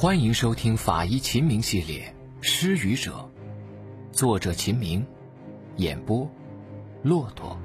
[0.00, 3.28] 欢迎收听法医秦明系列《失语者》，
[4.16, 5.04] 作者秦明，
[5.74, 6.30] 演播
[7.02, 7.60] 骆驼。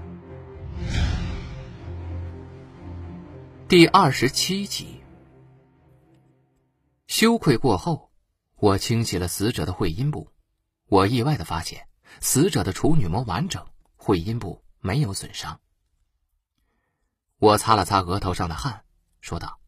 [3.67, 4.99] 第二十七集。
[7.05, 8.09] 羞愧过后，
[8.55, 10.27] 我清洗了死者的会阴部，
[10.87, 11.87] 我意外的发现，
[12.19, 13.63] 死者的处女膜完整，
[13.95, 15.61] 会阴部没有损伤。
[17.37, 18.83] 我擦了擦额头上的汗，
[19.21, 19.59] 说道：“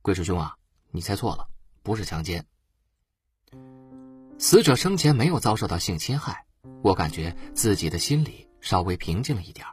[0.00, 0.56] 贵师兄啊，
[0.90, 1.46] 你猜错了。”
[1.88, 2.44] 不是强奸。
[4.36, 6.44] 死者生前没有遭受到性侵害，
[6.82, 9.66] 我感觉自己的心里稍微平静了一点。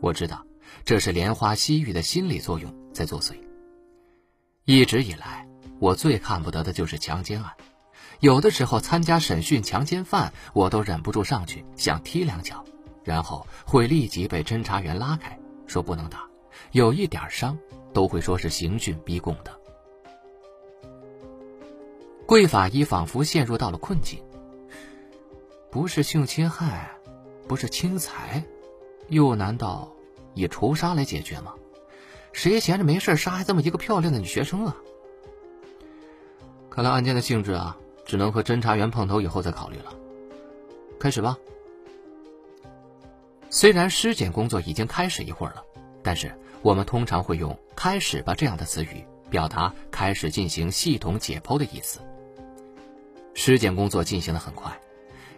[0.00, 0.44] 我知道
[0.84, 3.36] 这是莲花西域的心理作用在作祟。
[4.64, 5.46] 一直以来，
[5.78, 7.52] 我最看不得的就是强奸案。
[8.18, 12.64] 有的时候参加审讯强奸犯，我都忍不住上去想踢两脚，
[13.04, 15.38] 然后会立即被侦查员拉开，
[15.68, 16.28] 说不能打，
[16.72, 17.56] 有一点伤
[17.92, 19.63] 都会说是刑讯逼供的。
[22.26, 24.22] 贵法医仿佛陷入到了困境。
[25.70, 26.90] 不是性侵害，
[27.46, 28.44] 不是侵财，
[29.08, 29.92] 又难道
[30.34, 31.54] 以仇杀来解决吗？
[32.32, 34.76] 谁闲着没事杀害这么一个漂亮的女学生啊？
[36.70, 39.94] 看来案件的性质啊，只能和侦查员碰头以后再考虑了。
[40.98, 41.36] 开始吧。
[43.50, 45.62] 虽然尸检工作已经开始一会儿了，
[46.02, 52.00] 但是我们通常会用“开始吧”这样的词语，表达开始进行系统解剖的意思。
[53.34, 54.80] 尸检工作进行得很快，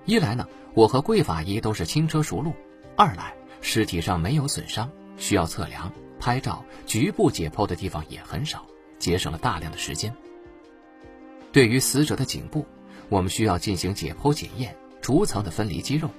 [0.05, 2.53] 一来呢，我和贵法医都是轻车熟路；
[2.95, 8.67] 二来，尸体上没有损伤，需要测量、拍照、局部解剖的地方也很少，
[8.99, 10.15] 节省了大量的时间。
[11.53, 12.67] 对于死者的颈部，
[13.09, 16.11] 我们需要进行解剖检验，逐层的分离肌肉，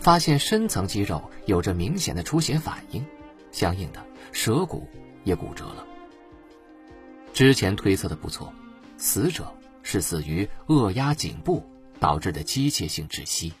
[0.00, 3.04] 发现深层肌肉有着明显的出血反应，
[3.52, 4.88] 相应的舌骨
[5.22, 5.86] 也骨折了。
[7.34, 8.50] 之前推测的不错，
[8.96, 9.52] 死者。
[9.88, 11.64] 是死于扼压颈部
[12.00, 13.52] 导致的机械性窒息。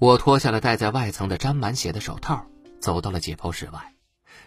[0.00, 2.44] 我脱下了戴在外层的沾满血的手套，
[2.80, 3.94] 走到了解剖室外。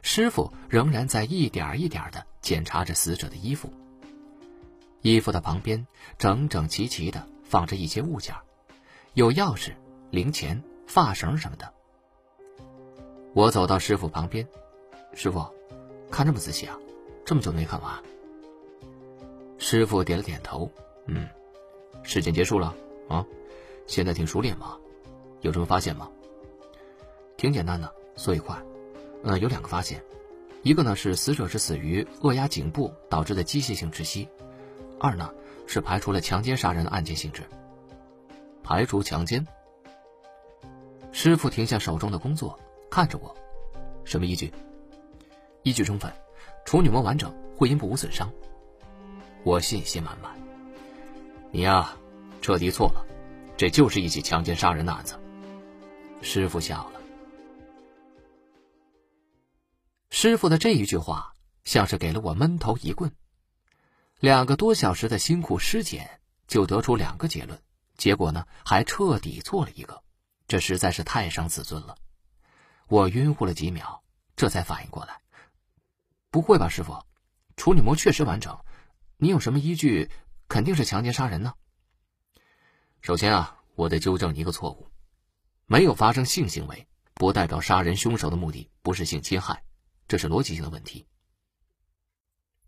[0.02, 3.72] 师傅仍然在一点一点的检查着死者的衣服。
[5.02, 8.36] 衣服的旁边整整齐齐的放着一些物件，
[9.14, 9.72] 有钥匙、
[10.12, 11.74] 零钱、发绳什么的。
[13.34, 14.46] 我走到师傅旁边，
[15.14, 15.46] 师傅，
[16.12, 16.78] 看这么仔细啊，
[17.26, 18.04] 这么久没看完。
[19.70, 20.72] 师傅点了点头，
[21.08, 21.28] 嗯，
[22.02, 22.74] 事情结束了
[23.10, 23.26] 啊，
[23.86, 24.78] 现在挺熟练嘛，
[25.42, 26.10] 有什么发现吗？
[27.36, 28.58] 挺简单的，所以快。
[29.24, 30.02] 嗯，有两个发现，
[30.64, 34.30] 一个呢是死者是死于扼压颈部导致的机械性窒息，
[35.02, 35.30] 二呢
[35.68, 37.44] 是排除了强奸杀人的案件性质。
[38.64, 39.46] 排除强奸？
[41.12, 42.58] 师傅停下手中的工作，
[42.90, 43.36] 看着我，
[44.06, 44.50] 什么依据？
[45.64, 46.10] 依据充分，
[46.64, 48.32] 处女膜完整，会阴部无损伤。
[49.48, 50.38] 我信心满满，
[51.52, 51.96] 你呀，
[52.42, 53.06] 彻底错了，
[53.56, 55.18] 这就是一起强奸杀人的案子。
[56.22, 57.00] 师傅笑了。
[60.10, 61.32] 师傅的这一句话，
[61.64, 63.10] 像是给了我闷头一棍。
[64.20, 67.58] 两个多小时的辛苦尸检，就得出两个结论，
[67.96, 70.04] 结果呢，还彻底错了一个，
[70.50, 71.96] 这实在是太伤自尊了。
[72.90, 74.04] 我晕乎了几秒，
[74.36, 75.22] 这才反应过来，
[76.32, 77.02] 不会吧，师傅，
[77.56, 78.54] 处女膜确实完整。
[79.20, 80.12] 你有什么依据？
[80.48, 81.56] 肯定是强奸杀人呢？
[83.02, 84.88] 首先啊，我得纠正你一个错误：
[85.66, 89.64] 没有发生性行为，不代表杀人凶手的目的不是性侵害，
[90.08, 91.08] 这是逻辑性的问题。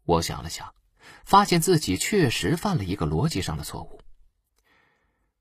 [0.06, 0.74] 我想了想，
[1.24, 4.02] 发现自己确实犯了一个逻辑上的错误。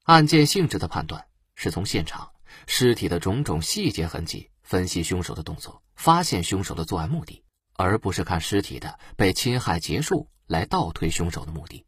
[0.02, 2.30] 案件性质的判断是从现场
[2.66, 7.42] 尸体的种种细节痕迹分析凶手的动作，发现凶手的作案目的，
[7.72, 10.28] 而不是看尸体的被侵害结束。
[10.48, 11.84] 来倒推凶手的目的，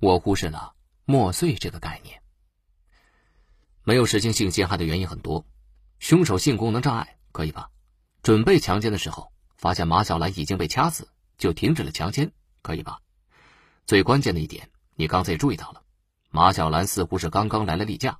[0.00, 0.74] 我忽视了
[1.04, 2.22] 墨碎这个概念。
[3.84, 5.44] 没有实行性侵害的原因很多，
[5.98, 7.70] 凶手性功能障碍可以吧？
[8.22, 13.02] 准备强奸的时候发现马小兰已经被掐死，就停止了强奸，可以吧？
[13.84, 15.82] 最关键的一点，你刚才也注意到了，
[16.30, 18.18] 马小兰似乎是刚刚来了例假。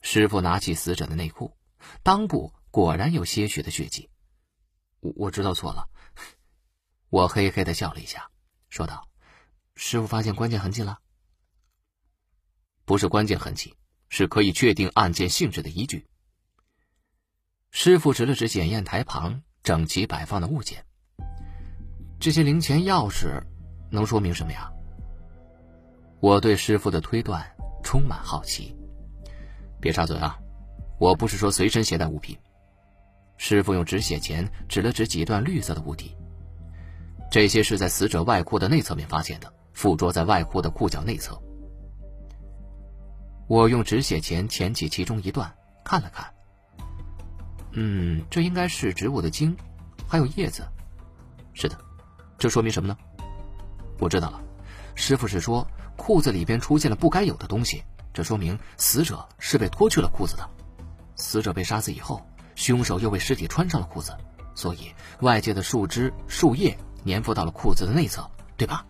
[0.00, 1.56] 师傅拿起死者的内裤，
[2.02, 4.10] 裆部果然有些许的血迹。
[4.98, 5.88] 我我知道错了。
[7.10, 8.28] 我嘿嘿的笑了一下，
[8.68, 9.08] 说道
[9.76, 10.98] ：“师傅发现关键痕迹了？
[12.84, 13.74] 不是关键痕迹，
[14.10, 16.06] 是可以确定案件性质的依据。”
[17.70, 20.84] 师傅指了指检验台旁整齐摆放的物件，
[22.20, 23.42] 这些零钱、钥匙，
[23.90, 24.70] 能说明什么呀？
[26.20, 27.42] 我对师傅的推断
[27.82, 28.76] 充满好奇。
[29.80, 30.38] 别插嘴啊！
[30.98, 32.36] 我不是说随身携带物品。
[33.36, 36.14] 师傅用止血钳指了指几段绿色的物体。
[37.30, 41.40] 这些是在死者外裤的内侧面发现的，附着在外裤的裤脚内侧。
[43.46, 45.54] 我用止血钳钳起其中一段，
[45.84, 46.26] 看了看。
[47.72, 49.56] 嗯，这应该是植物的茎，
[50.06, 50.66] 还有叶子。
[51.52, 51.76] 是的，
[52.38, 52.96] 这说明什么呢？
[53.98, 54.40] 我知道了，
[54.94, 55.66] 师傅是说
[55.96, 57.82] 裤子里边出现了不该有的东西，
[58.12, 60.48] 这说明死者是被脱去了裤子的。
[61.16, 64.16] 死者被杀死以后，凶手又为尸体穿上了裤子，
[64.54, 66.78] 所以外界的树枝、树叶
[67.08, 68.86] 粘附到了裤子的内侧，对吧？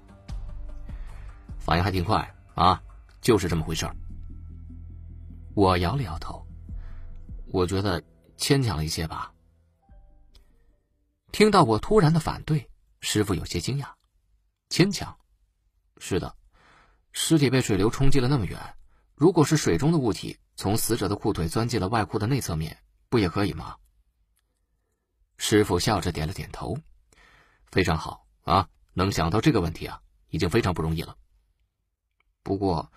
[1.58, 2.82] 反应还挺快啊，
[3.20, 3.88] 就是这么回事。
[5.54, 6.46] 我摇了摇头，
[7.52, 8.02] 我觉得
[8.36, 9.32] 牵强了一些吧。
[11.30, 12.68] 听到我突然的反对，
[13.00, 13.86] 师傅有些惊讶。
[14.70, 15.16] 牵强？
[15.98, 16.34] 是的，
[17.12, 18.58] 尸体被水流冲击了那么远，
[19.14, 22.78] 如果是水中的物体从死者的裤腿钻进了外裤的内侧面，
[23.08, 23.76] 不也可以吗？
[25.36, 26.76] 师傅笑着点了点头，
[27.70, 30.00] 非常好啊，能想到这个问题啊，
[30.30, 31.16] 已经非常不容易了。
[32.42, 32.90] 不过，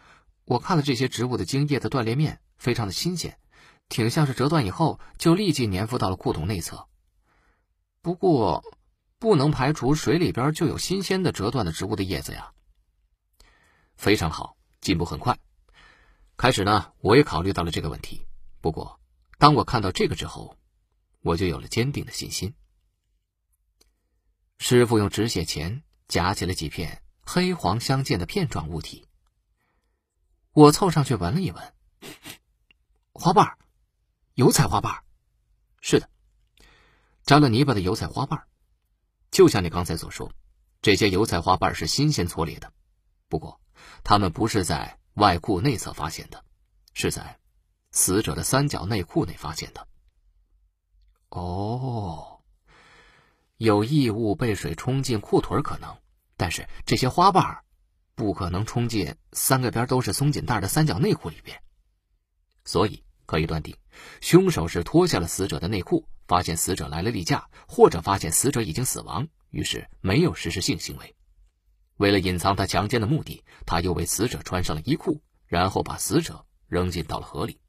[0.45, 3.37] 我看了这些植物的茎叶的断裂面，非常的新鲜，
[3.89, 6.87] 挺像是折断以后就立即粘附到了裤筒内侧。
[8.01, 8.63] 不过，
[9.19, 12.51] 不能排除水里边就有新鲜的折断的植物的叶子呀。
[13.95, 15.37] 非常好，进步很快。
[16.37, 18.25] 开始呢，我也考虑到了这个问题。
[18.61, 18.99] 不过，
[19.37, 20.57] 当我看到这个之后，
[21.21, 22.53] 我就有了坚定的信心。
[24.63, 29.07] 师傅用止血钳夹起了几片黑黄相间的片状物体。
[30.51, 31.73] 我凑上去闻了一闻，
[33.11, 33.57] 花瓣，
[34.35, 35.03] 油彩花瓣。
[35.81, 36.07] 是的。
[37.23, 38.43] 沾了泥巴的油彩花瓣，
[39.31, 40.31] 就像你刚才所说，
[40.83, 42.71] 这些油彩花瓣是新鲜搓裂的。
[43.29, 43.59] 不过，
[44.03, 46.45] 它们不是在外裤内侧发现的，
[46.93, 47.39] 是在
[47.89, 49.87] 死者的三角内裤内发现的。
[51.29, 52.30] 哦，
[53.61, 55.95] 有异物被水冲进裤腿可能，
[56.35, 57.59] 但是这些花瓣
[58.15, 61.61] 不可能冲进三个边都是松紧带的三角内裤里边，
[62.65, 63.77] 所以可以断定，
[64.19, 66.07] 凶手是脱下了死者的内裤。
[66.27, 71.15] 发现死者来了例假，或者发现死者已经死亡，于是没有实施性行为。
[71.97, 77.59] 为了隐藏他强奸的目的，他又为死者穿上了衣裤，然后把死者扔进到了河里。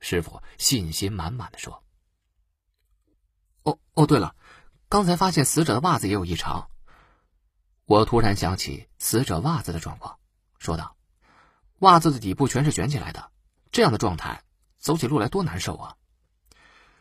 [0.00, 1.84] 师傅信心满满的说
[3.64, 4.36] ：“哦哦，对了，
[4.92, 6.68] 刚才发现死者的袜子也有异常。”
[7.88, 10.18] 我突然想起死者袜子的状况，
[10.58, 10.98] 说道
[11.80, 13.30] ：“袜子的底部全是卷起来的，
[13.70, 14.42] 这样的状态，
[14.76, 15.96] 走起路来多难受啊！”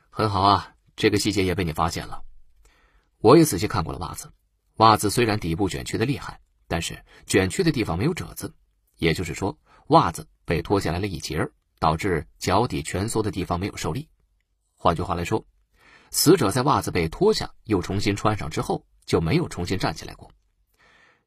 [0.09, 2.23] 很好啊，这个细节也被你发现了。
[3.17, 4.31] 我也仔细看过了袜子，
[4.77, 6.39] 袜子虽然底部卷曲的厉害，
[6.69, 8.55] 但是卷曲的地方没有褶子，
[8.95, 11.45] 也就是说，袜子被脱下来了一截，
[11.77, 14.07] 导致脚底蜷缩的地方没有受力。
[14.77, 15.45] 换句话来说，
[16.11, 20.31] 死者在袜子被脱下又重新穿上之后，就没有重新站起来过。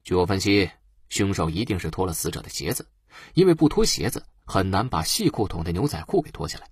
[0.05, 0.71] 据我分析，
[1.09, 2.89] 凶手一定是脱了死者的鞋子，
[3.35, 6.71] 因为不脱鞋子很难把细裤筒的牛仔裤给脱下来，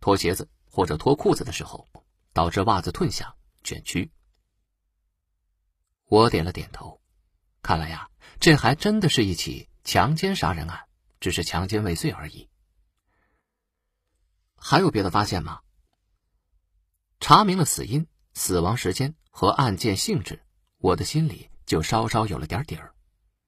[0.00, 0.48] 脱鞋子。
[0.76, 1.86] 或者脱裤子的时候，
[2.32, 3.32] 导致袜子褪下
[3.62, 4.10] 卷曲。
[6.06, 7.00] 我点了点头，
[7.62, 8.10] 看来呀，
[8.40, 10.88] 这还真的是一起强奸杀人案，
[11.20, 12.50] 只是强奸未遂而已。
[14.56, 15.60] 还有别的发现吗？
[17.26, 20.42] 查明了死因、死亡时间和案件性质，
[20.76, 22.92] 我的心里就稍稍有了点底儿，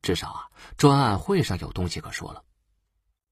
[0.01, 2.43] 至少啊，专案会上有东西可说了。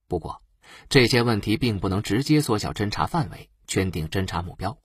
[0.07, 0.43] 不过，
[0.91, 3.49] 这些问题并不能直接缩小侦查范围。
[3.67, 4.79] 圈定侦查目标，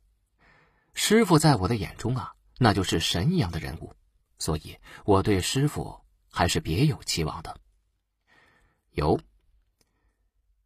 [0.94, 3.94] 师傅在我的眼中啊，那就是神一样的人物，
[4.38, 6.00] 所以我对师傅
[6.32, 7.60] 还是别有期望的。
[8.92, 9.20] 有，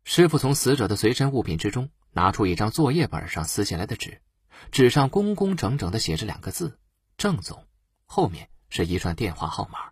[0.03, 4.21] 师傅从死者的随身物品之中拿出一张作业本上撕下来的纸，
[4.71, 6.79] 纸上工工整整的写着两个字
[7.17, 7.67] “郑总”，
[8.05, 9.91] 后面是一串电话号码。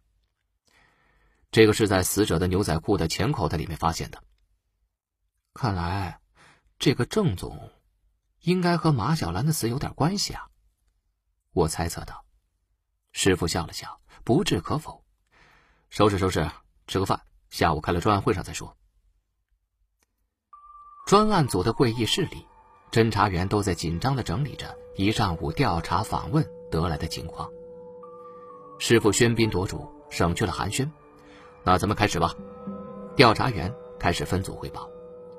[1.51, 4.23] 这个是在死者的牛仔裤的前口袋里面发现的。
[5.53, 6.19] 看来，
[6.79, 7.71] 这个郑总。
[8.41, 10.49] 应该和马小兰的死有点关系啊，
[11.51, 12.25] 我猜测道。
[13.11, 15.05] 师傅笑了笑，不置可否。
[15.91, 16.49] 收拾收拾，
[16.87, 18.75] 吃个饭，下午开了专案会上再说。
[21.05, 22.47] 专案组的会议室里，
[22.91, 27.49] 侦查员都在紧张的整理着一上午调查访问得来的情况。
[28.79, 30.89] 师傅喧宾夺主，省去了寒暄。
[31.63, 32.35] 那咱们开始吧。
[33.15, 34.89] 调查员开始分组汇报，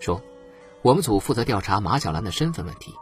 [0.00, 0.20] 说。
[0.80, 2.92] 我们组负责调查马小兰的身份问题。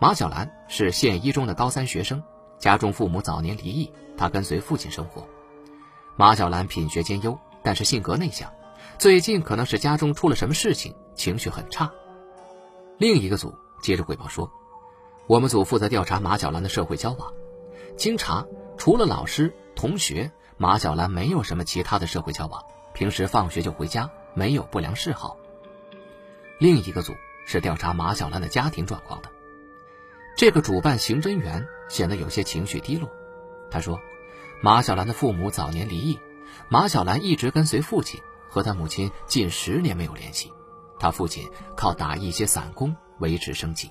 [0.00, 2.22] 马小兰是县一中的高三学生，
[2.58, 5.22] 家中父母早年离异，她跟随父亲生活。
[6.16, 8.50] 马小兰品学兼优，但是性格内向，
[8.96, 11.92] 最近可能是家中出了什么事情，情绪很差。
[12.96, 14.50] 另一个组接着汇报说，
[15.26, 17.30] 我们组负责调查马小兰的社会交往。
[17.96, 18.46] 经查，
[18.78, 25.36] 除了老师、同学，马小兰没有什么其他的社会交往，平时放学就回家，没有不良嗜好。
[26.58, 27.12] 另一个组
[27.44, 29.28] 是调查马小兰的家庭状况的。
[30.36, 33.10] 这个主办刑侦员显得有些情绪低落。
[33.70, 34.00] 他说
[34.62, 36.18] ：“马小兰的父母早年离异，
[36.68, 40.52] 马小兰一直跟随父亲，和他母亲近十年没有联系。
[40.98, 43.90] 他父亲靠打一些散工维持生计。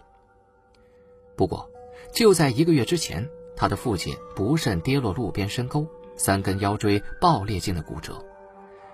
[1.35, 1.69] 不过，
[2.13, 8.23] 就在一个月之前，他的父亲不慎跌落路边深沟，三根腰椎爆裂性的骨折，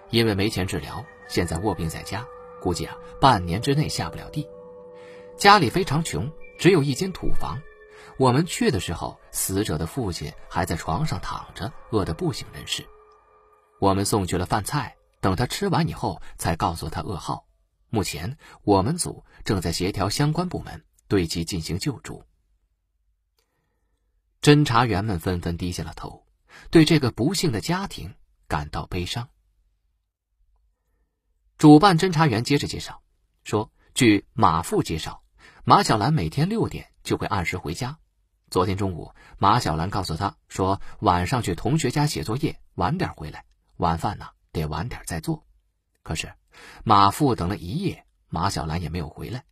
[0.10, 2.25] 因为没钱治疗，现在卧病在家，
[2.62, 4.48] 估计啊，半年之内下不了地。
[5.38, 7.62] 家里非常穷。”只有一间土房，
[8.17, 12.84] 我们去的时候，死者的父亲还在床上躺着，饿得不省人事。
[13.79, 17.46] 我们送去了饭菜，等他吃完以后，才告诉他噩耗。
[17.89, 22.24] 目前，我们组正在协调相关部门对其进行救助。
[24.41, 26.25] 侦查员们纷纷低下了头，
[26.70, 28.13] 对这个不幸的家庭
[28.48, 29.29] 感到悲伤。
[31.58, 33.01] 主办侦查员接着介绍
[33.44, 35.24] 说：“据马父介绍。”
[35.63, 37.98] 马小兰每天六点就会按时回家。
[38.50, 43.44] 昨天中午，马小兰告诉他说，晚上去同学家写作业，晚点回来，
[43.75, 45.46] 晚饭呢得晚点再做。
[46.03, 46.34] 可是，
[46.83, 49.45] 马父等了一夜，马小兰也没有回来。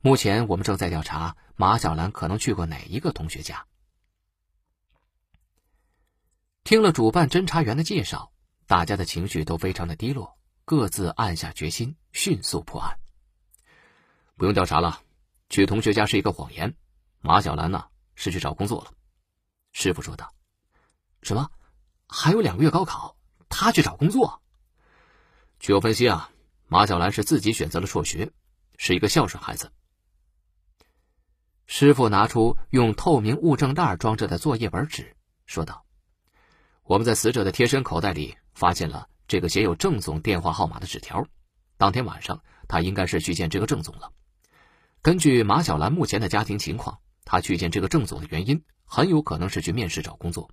[0.00, 3.66] 目前我们正在调查马小兰可能去过哪一个同学家。
[6.64, 8.32] 听了主办侦查员的介绍，
[8.66, 12.98] 大家的情绪都非常的低落，各自暗下决心，迅速破案。
[14.36, 15.00] 不用调查了。
[15.48, 16.74] 去同学家是一个谎言，
[17.20, 18.92] 马小兰呢是去找工作了。
[19.72, 20.32] 师傅说道
[21.20, 21.50] ：“什么？
[22.08, 23.16] 还有两个月高考，
[23.50, 24.40] 他去找工作？”
[25.62, 26.28] 据我分析啊，
[26.66, 28.32] 马小兰是自己选择了辍学，
[28.78, 29.70] 是一个孝顺孩子。
[31.66, 35.14] 师傅拿出用透明物证袋装着的作业本纸，
[35.46, 35.86] 说道
[36.82, 41.24] ：“我们在死者的贴身口袋里发现了这个写有郑总电话号码的纸条，
[41.76, 44.10] 当天晚上他应该是去见这个郑总了。”
[45.00, 50.50] 根据马小兰目前的家庭情况，她去见这个郑总的原因很有可能是去面试找工作。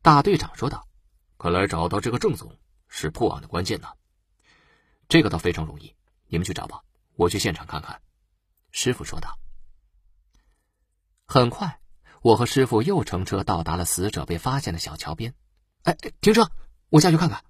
[0.00, 0.88] 大队长说道
[1.36, 2.56] ：“看来找到这个郑总
[2.88, 3.88] 是破案的关键呢。
[5.08, 5.94] 这个倒非常容易，
[6.26, 6.82] 你们去找吧，
[7.14, 8.00] 我去现场看看。”
[8.72, 9.38] 师傅说道。
[11.26, 11.80] 很快，
[12.22, 15.34] 我和师傅又乘车到达了死者被发现的小桥边。
[15.82, 16.50] 哎，停车，
[16.88, 17.44] 我下去看看。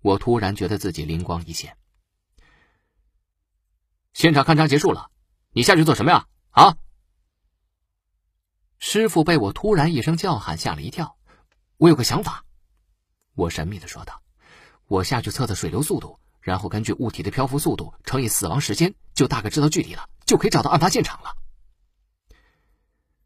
[0.00, 1.76] 我突然觉得自己灵光一现。
[4.12, 5.10] 现场勘查结束了，
[5.50, 6.28] 你下去做什么呀？
[6.50, 6.76] 啊！
[8.78, 11.16] 师傅被我突然一声叫喊吓了一跳。
[11.76, 12.44] 我有个想法，
[13.34, 14.21] 我神秘的说道
[14.92, 21.34] ：“我下去测测水流速度，然后根据物体的漂浮速度乘以死亡时间，就大概知道距离了，就可以找到案发现场了。”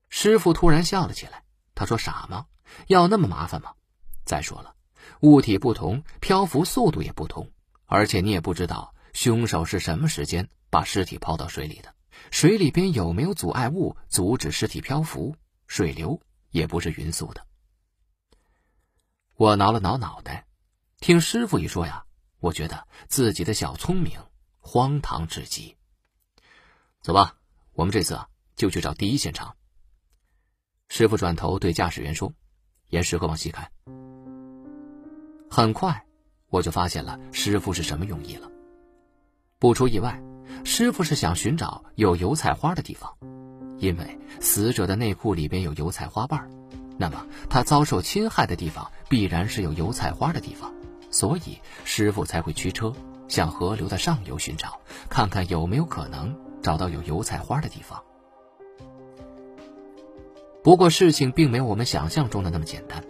[0.08, 1.42] 师傅突然笑了起来，
[1.75, 2.46] 他说：“傻吗？
[2.87, 3.73] 要那么麻烦吗？
[4.25, 4.76] 再说了，
[5.23, 7.50] 物体不同，漂浮速度也不同，
[7.87, 11.94] 而且你也不知道凶手是什么时间。”把尸体抛到水里的，
[12.30, 15.35] 水里边有没有阻碍物阻止尸体漂浮？
[15.66, 16.20] 水流
[16.50, 17.44] 也不是匀速的。
[19.35, 20.46] 我挠了挠脑袋，
[21.06, 22.04] 听师傅一说呀，
[22.40, 24.18] 我觉得自己的小聪明
[24.58, 25.76] 荒唐至极。
[27.00, 27.36] 走吧，
[27.75, 29.54] 我们这次啊就去找第一现场。
[30.88, 32.32] 师傅转头对驾驶员说
[32.90, 33.70] ：“沿石河往西开。”
[35.48, 36.04] 很快，
[36.48, 38.50] 我就发现了师傅是什么用意了。
[39.60, 40.20] 不出意外。
[40.64, 43.16] 师傅是想寻找有油菜花的地方，
[43.78, 46.50] 因为死者的内裤里边有油菜花瓣，
[46.98, 50.75] 那么他遭受侵害的地方必然是有油菜花的地方，
[51.16, 52.92] 所以师傅才会驱车
[53.26, 58.02] 向河流的上游寻找，看看有没有可能找到有油菜花的地方。
[60.62, 63.02] 不过事情并没有我们想象中的那么简单，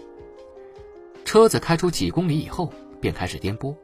[1.25, 3.75] 车子开出几公里以后便开始颠簸。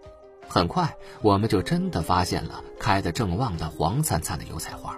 [0.46, 4.96] 很快，我们就真的发现了开得正旺的黄灿灿的油菜花。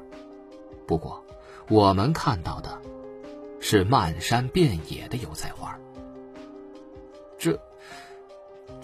[0.86, 1.24] 不过，
[1.70, 2.78] 我们看到的
[3.58, 5.78] 是漫山遍野的油菜花。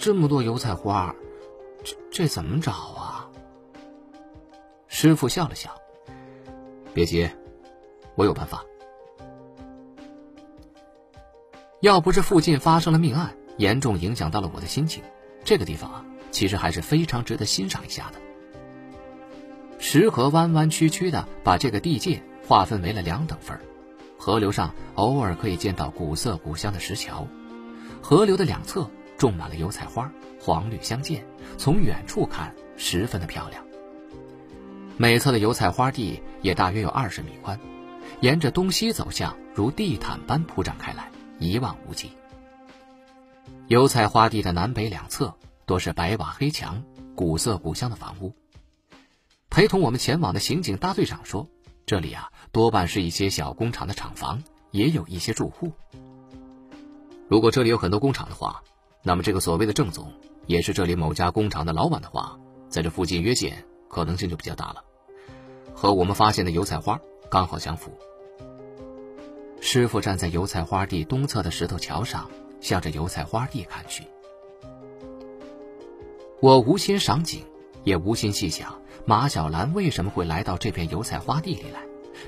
[0.01, 1.15] 这么多油菜花，
[1.85, 3.29] 这这怎么找啊？
[4.89, 5.71] 师傅笑了笑
[6.95, 7.29] ：“别急，
[8.15, 8.65] 我有办法。
[11.81, 15.03] 要不是附近发生了命案，严重影响到了我的心情，
[15.45, 18.21] 这个地方啊。”其实还是非常值得欣赏一下的。
[19.81, 23.61] 石河弯弯曲曲的把这个地界划分为了两等份，
[24.17, 27.27] 河流上偶尔可以见到古色古香的石桥，
[28.01, 28.89] 河流的两侧
[29.21, 30.11] 种满了油菜花，
[30.41, 31.23] 黄绿相间，
[31.59, 33.63] 从远处看十分的漂亮。
[34.97, 37.61] 每侧的油菜花地也大约有二十米宽，
[38.23, 42.13] 沿着东西走向如地毯般铺展开来，一望无际。
[43.69, 45.37] 油菜花地的南北两侧
[45.67, 46.83] 多是白瓦黑墙、
[47.15, 48.35] 古色古香的房屋。
[49.51, 51.47] 陪同我们前往的刑警大队长说
[51.85, 55.73] ：“这里啊，多半是一些小工厂的厂房，也有一些住户。
[57.29, 58.63] 如果这里有很多工厂的话，
[59.03, 60.13] 那么这个所谓的郑总，
[60.47, 62.39] 也是这里某家工厂的老板的话，
[62.69, 64.85] 在这附近约见可能性就比较大了。
[65.75, 67.93] 和我们发现的油菜花刚好相符。”
[69.63, 72.31] 师傅站在油菜花地东侧的石头桥上，
[72.61, 74.05] 向着油菜花地看去。
[76.41, 77.45] 我无心赏景，
[77.85, 78.81] 也无心细想。
[79.07, 81.81] 马小兰为什么会来到这片油菜花地里来？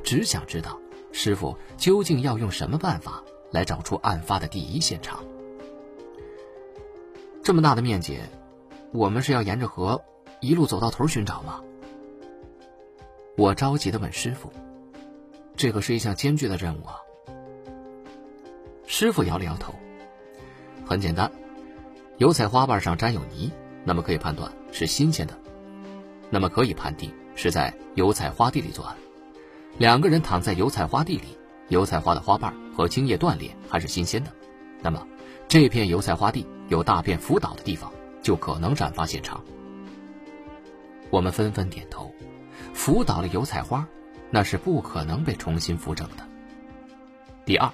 [0.03, 0.79] 只想知道
[1.13, 5.23] 师傅究竟要用什么办法来找出案发的第一现场。
[7.43, 8.21] 这么大的面积，
[8.93, 10.01] 我们是要沿着河
[10.41, 11.61] 一路走到头寻找吗？
[13.37, 14.53] 我着急的问师傅
[15.57, 16.97] ：“这可是一项艰巨的任务啊。”
[18.87, 19.75] 师傅摇了摇头
[20.87, 21.33] ：“很简单，
[22.19, 23.51] 油菜花瓣上沾有泥，
[23.85, 25.37] 那么可以判断是新鲜的。”
[26.31, 28.97] 那么可以判定是在油菜花地里作案，
[29.79, 31.37] 两个人躺在油菜花地里，
[31.69, 34.31] 油菜花的花瓣和茎叶断裂还是新鲜的，
[34.81, 35.07] 那么
[35.53, 37.93] 这片油菜花地有大片浮倒的地方，
[38.23, 39.45] 就可能展发现场。
[41.11, 42.11] 我们纷纷点头，
[42.73, 43.87] 浮倒的油菜花，
[44.31, 46.27] 那是不可能被重新扶整的。
[47.45, 47.71] 第二，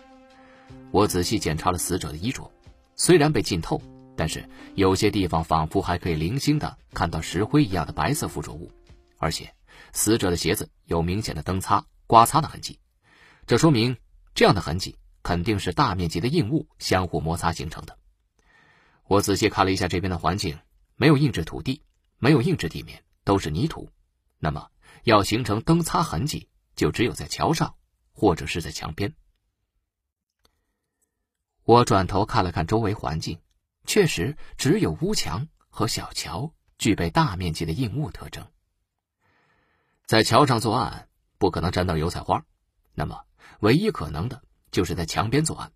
[0.91, 2.51] 我仔细检查了死者的衣着，
[2.97, 3.81] 虽然被浸透。
[4.17, 4.45] 但是
[4.75, 8.73] 有些地方仿佛还可以零星的看到石灰一样的白色附着物，
[9.19, 9.55] 而且
[9.93, 12.81] 死者的鞋子有明显的蹬擦、刮擦的痕迹，
[13.47, 13.97] 这说明
[14.35, 17.99] 这样的痕迹肯定是大面积的硬物相互摩擦形成的。
[19.05, 20.59] 我仔细看了一下这边的环境，
[20.97, 21.83] 没有硬质土地，
[22.19, 23.91] 没有硬质地面，都是泥土。
[24.39, 24.71] 那么
[25.05, 27.75] 要形成蹬擦痕迹，就只有在桥上
[28.13, 29.15] 或者是在墙边。
[31.65, 33.41] 我转头看了看周围环境。
[33.87, 38.47] 确实，只有屋墙和小桥具备大面积的硬物特征。
[40.05, 42.45] 在桥上作案不可能沾到油菜花，
[42.93, 43.25] 那么
[43.61, 45.73] 唯一可能的就是在墙边作案，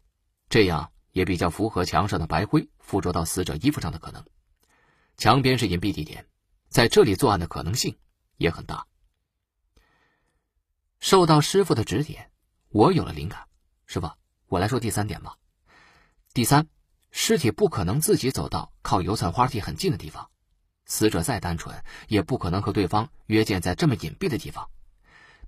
[0.49, 4.25] 这样也比较符合墙上的白灰附着到死者衣服上的可能。
[5.17, 6.27] 墙边是隐蔽地点，
[6.69, 7.97] 在这里作案的可能性
[8.37, 8.87] 也很大。
[11.01, 12.31] 受到师傅的指点，
[12.69, 13.47] 我有了灵感。
[13.87, 14.11] 师傅，
[14.47, 15.37] 我来说第三点吧。
[16.33, 16.67] 第三。
[17.15, 20.31] 尸体不可能自己走到靠油菜花地很近的地方，
[20.87, 24.67] 死者再单纯，也不可能和对方约见在这么隐蔽的地方。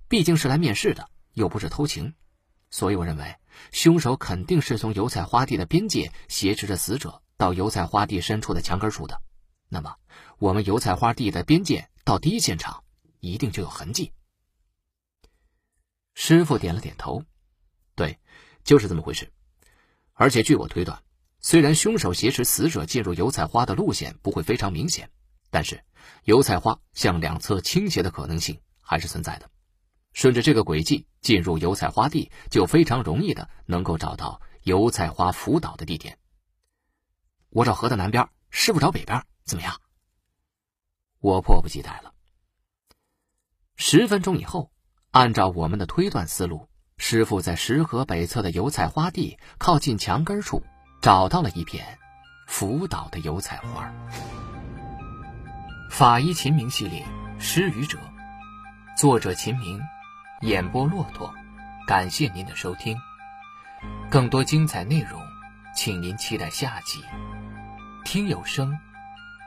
[0.07, 2.13] 毕竟是来面试的，又不是偷情，
[2.75, 3.33] 所以我认为
[3.71, 9.21] 凶手肯定是从油菜花地的边界挟持着死者到油菜花地深处的墙根处的。
[9.69, 9.95] 那么，
[10.39, 12.83] 我们油菜花地的边界到第一现场
[13.21, 14.11] 一定就有痕迹。
[16.15, 17.23] 师傅点了点头，
[17.95, 18.19] 对，
[18.65, 19.31] 就是这么回事。
[20.11, 21.01] 而且据我推断。
[21.39, 25.09] 虽然凶手挟持死者进入油菜花的路线不会非常明显，
[25.49, 25.81] 但是
[26.25, 29.49] 油菜花向两侧倾斜的可能性还是存在的。
[30.11, 36.19] 顺着这个轨迹进入油菜花地，就非常容易的能够找到油菜花腐倒的地点。
[37.49, 39.81] 我找河的南边，师傅找北边，怎么样？
[41.19, 42.13] 我迫不及待了。
[43.75, 44.71] 十分钟以后，
[45.09, 50.63] 按照我们的推断思路，师傅在石河北侧的油菜花地靠近墙根处。
[51.01, 51.99] 找到了一片
[52.47, 53.93] 腐倒的油菜花。
[55.91, 57.05] 法医秦明系列
[57.39, 57.97] 《失语者》，
[58.99, 59.79] 作者秦明，
[60.45, 61.33] 演播骆驼。
[61.87, 62.95] 感谢您的收听，
[64.11, 65.19] 更多精彩内容，
[65.75, 67.03] 请您期待下集。
[68.03, 68.77] 听有声，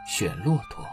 [0.08, 0.84] 选骆驼。